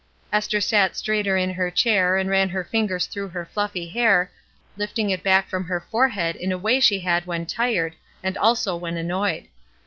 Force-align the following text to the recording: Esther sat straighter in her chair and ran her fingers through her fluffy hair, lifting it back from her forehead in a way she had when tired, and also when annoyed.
Esther 0.33 0.59
sat 0.59 0.97
straighter 0.97 1.37
in 1.37 1.51
her 1.53 1.69
chair 1.69 2.17
and 2.17 2.27
ran 2.27 2.49
her 2.49 2.63
fingers 2.63 3.05
through 3.05 3.27
her 3.27 3.45
fluffy 3.45 3.87
hair, 3.87 4.31
lifting 4.75 5.11
it 5.11 5.21
back 5.21 5.47
from 5.47 5.65
her 5.65 5.79
forehead 5.79 6.35
in 6.35 6.51
a 6.51 6.57
way 6.57 6.79
she 6.79 7.01
had 7.01 7.27
when 7.27 7.45
tired, 7.45 7.95
and 8.23 8.35
also 8.35 8.75
when 8.75 8.97
annoyed. 8.97 9.47